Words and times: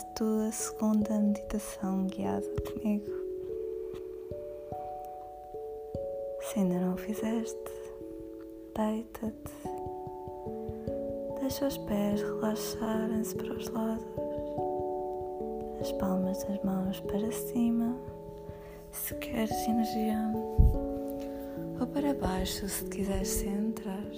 a 0.00 0.02
tua 0.14 0.50
segunda 0.50 1.18
meditação 1.18 2.06
guiada 2.06 2.46
comigo. 2.62 3.10
Se 6.40 6.58
ainda 6.58 6.78
não 6.80 6.94
o 6.94 6.96
fizeste, 6.96 7.70
deita-te, 8.74 9.52
deixa 11.38 11.66
os 11.66 11.76
pés 11.76 12.22
relaxarem-se 12.22 13.34
para 13.36 13.52
os 13.52 13.68
lados, 13.68 14.06
as 15.82 15.92
palmas 15.92 16.42
das 16.44 16.62
mãos 16.62 16.98
para 17.00 17.30
cima, 17.30 17.94
se 18.92 19.14
queres 19.16 19.68
energia, 19.68 20.32
ou 21.78 21.86
para 21.86 22.14
baixo 22.14 22.66
se 22.66 22.86
quiseres 22.86 23.28
centrar. 23.28 24.10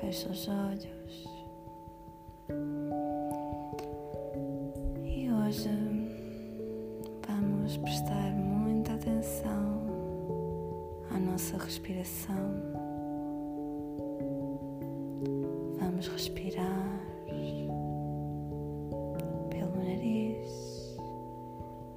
Fecha 0.00 0.30
os 0.30 0.48
olhos. 0.48 1.01
Hoje 5.52 5.68
vamos 7.28 7.76
prestar 7.76 8.32
muita 8.32 8.94
atenção 8.94 9.82
à 11.10 11.18
nossa 11.18 11.58
respiração. 11.58 12.54
Vamos 15.78 16.08
respirar 16.08 17.00
pelo 19.50 19.76
nariz 19.76 20.96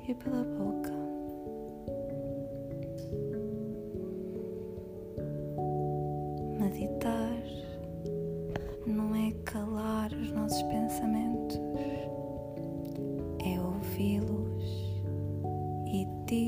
e 0.06 0.14
pela 0.16 0.44
boca. 0.44 0.92
Meditar 6.60 7.25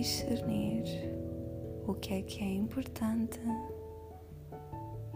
discernir 0.08 0.86
o 1.86 1.94
que 1.94 2.14
é 2.14 2.22
que 2.22 2.42
é 2.42 2.48
importante 2.48 3.42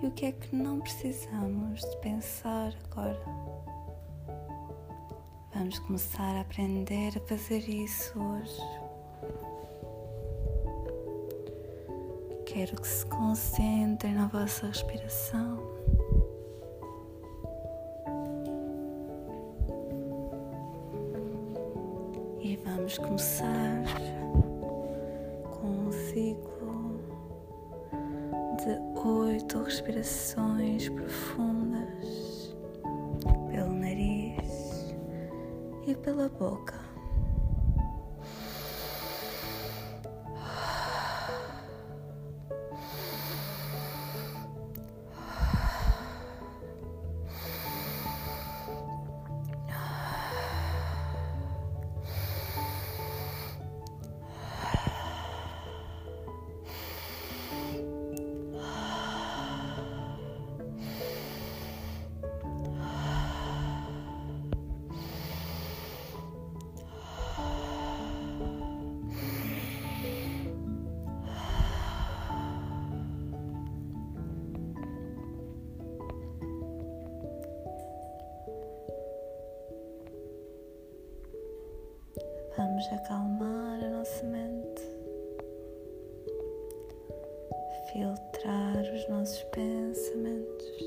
e 0.03 0.05
o 0.05 0.11
que 0.11 0.25
é 0.25 0.31
que 0.33 0.53
não 0.53 0.81
precisamos 0.81 1.79
de 1.79 1.97
pensar 2.01 2.73
agora. 2.91 3.21
Vamos 5.53 5.79
começar 5.79 6.35
a 6.35 6.41
aprender 6.41 7.13
a 7.15 7.21
fazer 7.21 7.59
isso 7.69 8.19
hoje. 8.19 8.61
Quero 12.45 12.75
que 12.81 12.87
se 12.87 13.05
concentrem 13.05 14.13
na 14.13 14.27
vossa 14.27 14.67
respiração. 14.67 15.57
E 22.41 22.57
vamos 22.65 22.97
começar 22.97 23.85
com 24.33 24.50
ciclo 26.11 26.99
de 28.57 29.07
oito 29.07 29.63
respirações 29.63 30.89
profundas 30.89 32.53
pelo 33.49 33.71
nariz 33.71 34.93
e 35.87 35.95
pela 35.95 36.27
boca. 36.27 36.80
Vamos 82.81 82.99
acalmar 82.99 83.83
a 83.83 83.89
nossa 83.89 84.25
mente, 84.25 84.81
filtrar 87.91 88.81
os 88.95 89.07
nossos 89.07 89.43
pensamentos. 89.51 90.79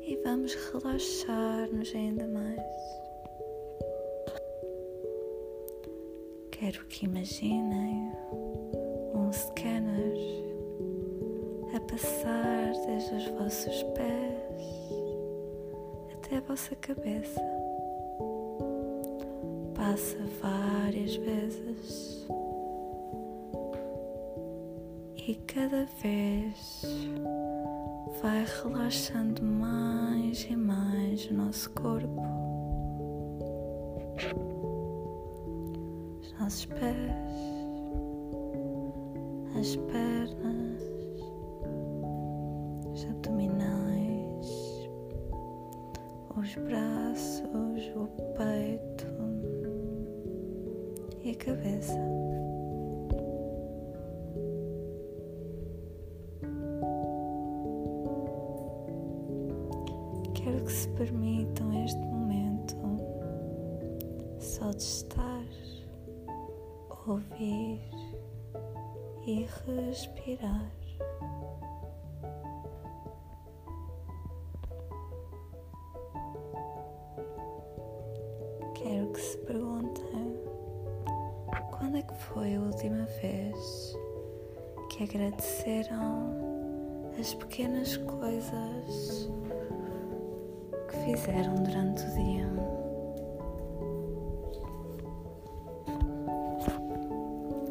E 0.00 0.20
vamos 0.24 0.52
relaxar-nos 0.52 1.94
ainda 1.94 2.26
mais. 2.26 2.60
Quero 6.50 6.84
que 6.86 7.04
imaginem 7.04 8.10
um 9.14 9.32
scanner 9.32 10.16
a 11.76 11.80
passar 11.80 12.72
desde 12.84 13.14
os 13.14 13.26
vossos 13.38 13.82
pés 13.94 14.52
até 16.16 16.38
a 16.38 16.40
vossa 16.40 16.74
cabeça 16.76 17.61
passa 19.82 20.16
várias 20.40 21.16
vezes. 21.16 22.24
E 25.26 25.34
cada 25.46 25.84
vez 26.00 26.82
vai 28.22 28.44
relaxando 28.62 29.42
mais 29.42 30.46
e 30.48 30.54
mais 30.54 31.26
o 31.26 31.34
nosso 31.34 31.70
corpo, 31.70 32.22
os 36.20 36.32
nossos 36.38 36.66
pés, 36.66 36.96
as 39.58 39.76
pernas, 39.76 40.82
os 42.92 43.04
abdominais, 43.04 44.46
os 46.36 46.54
braços, 46.54 46.91
cabeça. 51.44 51.98
Quero 60.34 60.64
que 60.64 60.72
se 60.72 60.88
permitam 60.90 61.84
este 61.84 62.00
momento 62.00 62.76
só 64.38 64.70
de 64.70 64.82
estar, 64.82 65.44
ouvir 67.06 67.80
e 69.26 69.46
respirar. 69.66 70.72
Quero 78.74 79.12
que 79.12 79.20
se 79.20 79.38
perguntem 79.38 80.51
quando 81.82 81.96
é 81.96 82.02
que 82.02 82.14
foi 82.14 82.54
a 82.54 82.60
última 82.60 83.04
vez 83.20 83.96
que 84.88 85.02
agradeceram 85.02 87.10
as 87.18 87.34
pequenas 87.34 87.96
coisas 87.96 89.28
que 90.88 90.96
fizeram 91.04 91.56
durante 91.56 92.04
o 92.04 92.14
dia? 92.14 92.48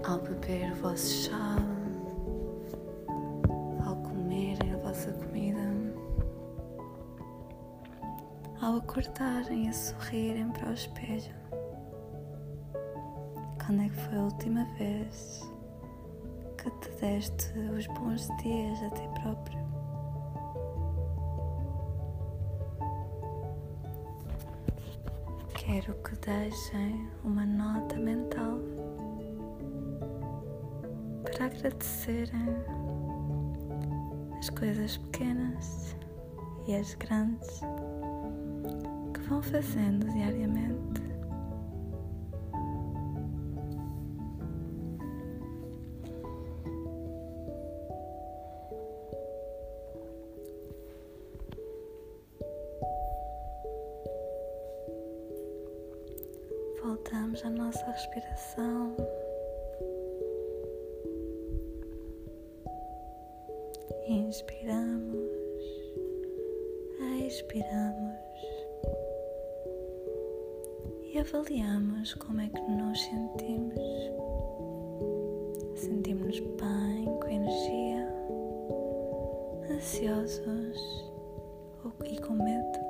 Ao 0.03 0.19
beber 0.19 0.73
o 0.73 0.75
vosso 0.75 1.29
chá, 1.29 1.55
ao 3.85 3.95
comerem 3.95 4.73
a 4.73 4.77
vossa 4.79 5.13
comida, 5.13 5.71
ao 8.61 8.75
acordarem 8.75 9.69
a 9.69 9.73
sorrirem 9.73 10.51
para 10.51 10.69
o 10.69 10.73
espelho. 10.73 11.40
Quando 13.71 13.83
é 13.83 13.89
que 13.89 13.95
foi 13.95 14.17
a 14.17 14.23
última 14.23 14.65
vez 14.77 15.49
que 16.57 16.69
te 16.69 16.89
deste 16.99 17.57
os 17.57 17.87
bons 17.87 18.27
dias 18.43 18.83
a 18.83 18.89
ti 18.89 19.07
próprio? 19.21 19.59
Quero 25.53 25.93
que 26.03 26.17
deixem 26.17 27.09
uma 27.23 27.45
nota 27.45 27.95
mental 27.95 28.59
para 31.23 31.45
agradecerem 31.45 32.49
as 34.37 34.49
coisas 34.49 34.97
pequenas 34.97 35.95
e 36.67 36.75
as 36.75 36.93
grandes 36.95 37.61
que 39.13 39.21
vão 39.29 39.41
fazendo 39.41 40.11
diariamente. 40.11 41.00
Voltamos 56.83 57.45
à 57.45 57.49
nossa 57.49 57.85
respiração. 57.85 58.95
Inspiramos, 64.07 65.31
expiramos 67.27 68.21
e 71.13 71.19
avaliamos 71.19 72.13
como 72.15 72.41
é 72.41 72.49
que 72.49 72.61
nos 72.61 72.99
sentimos. 72.99 73.79
Sentimos-nos 75.75 76.39
bem, 76.39 77.05
com 77.05 77.27
energia, 77.27 78.07
ansiosos 79.69 81.11
e 82.05 82.19
com 82.21 82.33
medo. 82.33 82.80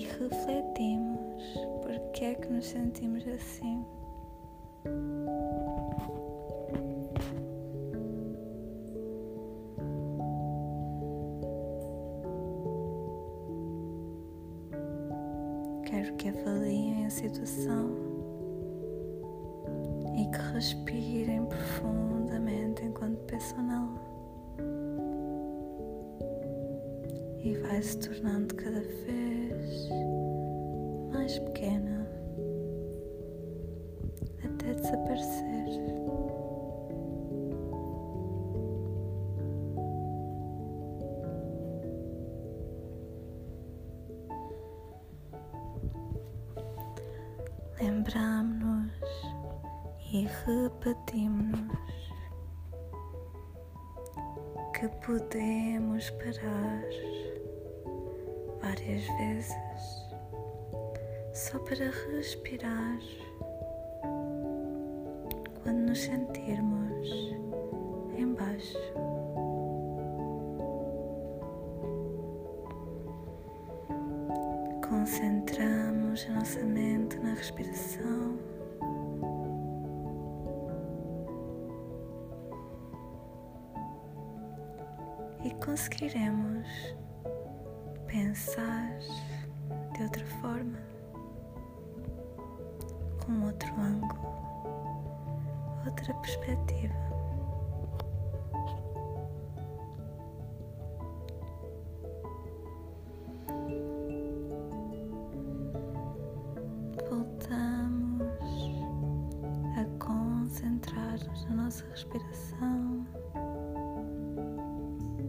E 0.00 0.02
refletimos 0.02 1.42
porque 1.82 2.24
é 2.24 2.34
que 2.34 2.50
nos 2.50 2.64
sentimos 2.64 3.22
assim. 3.28 3.84
Quero 15.84 16.14
que 16.16 16.30
avaliem 16.30 17.04
a 17.04 17.10
situação 17.10 17.90
e 20.16 20.24
que 20.30 20.54
respirem 20.54 21.44
profundamente 21.44 22.86
enquanto 22.86 23.18
pensam 23.26 23.62
nela. 23.62 24.09
E 27.42 27.56
vai 27.56 27.82
se 27.82 27.98
tornando 27.98 28.54
cada 28.54 28.80
vez 28.80 29.88
mais 31.12 31.38
pequena 31.38 32.06
até 34.44 34.74
desaparecer. 34.74 35.50
lembramos-nos 47.80 48.92
e 50.12 50.26
repetimos 50.44 51.60
que 54.74 54.88
podemos 55.04 56.10
parar 56.10 57.19
várias 58.70 59.04
vezes 59.18 60.06
só 61.32 61.58
para 61.58 61.90
respirar 62.12 62.98
quando 65.62 65.78
nos 65.88 65.98
sentirmos 65.98 67.08
embaixo. 68.16 68.78
Concentramos 74.88 76.26
a 76.28 76.32
nossa 76.34 76.60
mente 76.60 77.18
na 77.18 77.34
respiração. 77.34 78.38
E 85.42 85.50
conseguiremos 85.64 86.68
pensar 88.10 88.98
de 89.94 90.02
outra 90.02 90.26
forma, 90.40 90.78
com 93.24 93.46
outro 93.46 93.72
ângulo, 93.80 94.20
outra 95.86 96.12
perspectiva. 96.14 97.10
nossa 111.70 111.84
respiração. 111.86 113.06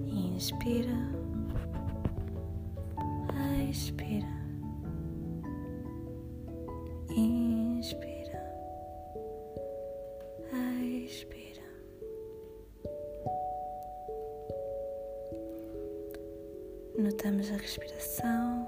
Inspira, 0.08 1.21
Notamos 17.02 17.52
a 17.52 17.58
respiração 17.58 18.68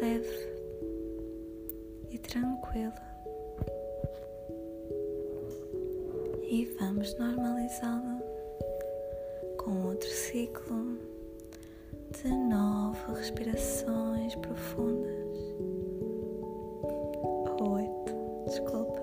leve 0.00 0.48
e 2.10 2.18
tranquila. 2.18 3.14
e 6.54 6.66
vamos 6.78 7.16
normalizá-la 7.18 8.20
com 9.58 9.86
outro 9.86 10.08
ciclo 10.08 10.98
de 12.10 12.28
nove 12.28 12.98
respirações 13.12 14.34
profundas. 14.36 15.38
Oito, 17.60 18.14
desculpa. 18.46 18.93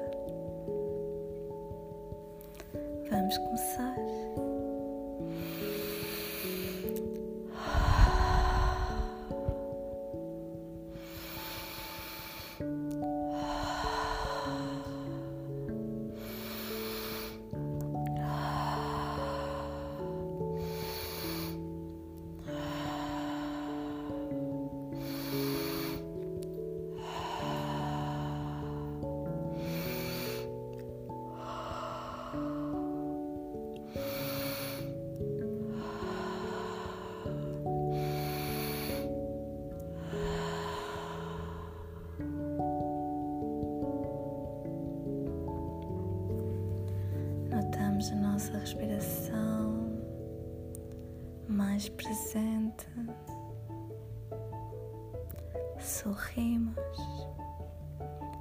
Sorrimos 55.80 56.76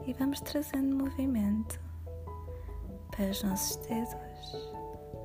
e 0.07 0.13
vamos 0.15 0.41
trazendo 0.41 0.97
movimento 0.97 1.81
para 3.11 3.31
os 3.31 3.43
nossos 3.43 3.77
dedos, 3.87 4.73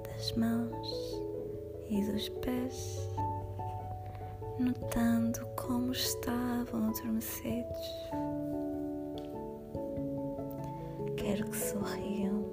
das 0.04 0.32
mãos 0.34 1.24
e 1.90 2.04
dos 2.04 2.30
pés, 2.30 3.10
notando 4.60 5.46
como 5.56 5.92
estavam 5.92 6.90
adormecidos. 6.90 8.10
Quero 11.18 11.50
que 11.50 11.58
sorriam 11.58 12.44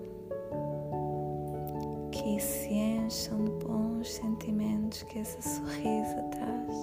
que 2.11 2.41
se 2.41 2.73
encham 2.73 3.45
de 3.45 3.64
bons 4.02 4.14
sentimentos 4.14 5.02
que 5.04 5.21
esse 5.21 5.40
sorriso 5.40 6.16
traz. 6.32 6.76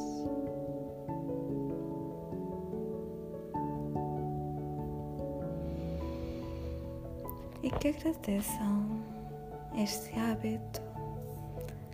E 7.62 7.70
que 7.72 7.90
agradeçam 7.90 9.02
este 9.76 10.18
hábito 10.18 10.82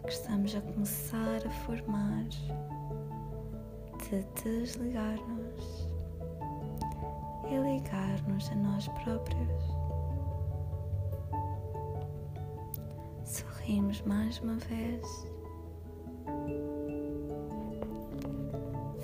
que 0.04 0.12
estamos 0.12 0.56
a 0.56 0.62
começar 0.62 1.42
a 1.44 1.50
formar 1.50 2.28
de 4.04 4.24
desligar-nos 4.44 5.90
e 7.50 7.58
ligar-nos 7.58 8.52
a 8.52 8.56
nós 8.56 8.88
próprios. 8.90 9.75
Sorrimos 13.66 14.00
mais 14.04 14.40
uma 14.42 14.58
vez. 14.58 15.28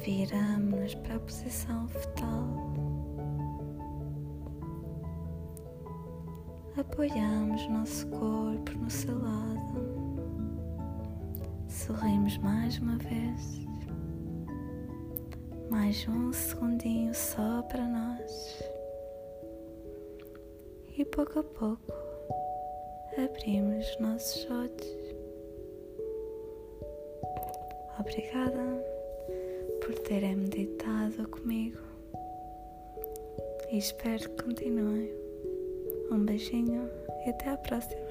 Viramos-nos 0.06 0.94
para 0.94 1.16
a 1.16 1.20
posição 1.20 1.88
fetal. 1.88 2.46
Apoiamos 6.78 7.68
nosso 7.70 8.06
corpo 8.10 8.72
no 8.78 8.90
seu 8.92 9.20
lado. 9.20 9.82
Sorrimos 11.68 12.38
mais 12.38 12.78
uma 12.78 12.98
vez. 12.98 13.66
Mais 15.72 16.08
um 16.08 16.32
segundinho 16.32 17.16
só 17.16 17.64
para 17.64 17.88
nós. 17.88 18.64
E 20.96 21.04
pouco 21.04 21.40
a 21.40 21.44
pouco 21.44 22.01
abrimos 23.24 23.88
os 23.88 24.00
nossos 24.00 24.48
olhos. 24.50 25.02
Obrigada 28.00 28.84
por 29.82 29.94
terem 30.00 30.36
meditado 30.36 31.28
comigo 31.30 31.78
e 33.72 33.78
espero 33.78 34.30
que 34.30 34.44
continuem. 34.44 35.12
Um 36.12 36.26
beijinho 36.26 36.90
e 37.26 37.30
até 37.30 37.50
a 37.52 37.58
próxima. 37.58 38.02